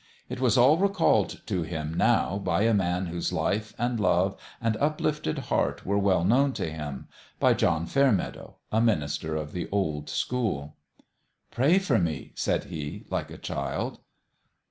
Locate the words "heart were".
5.53-5.99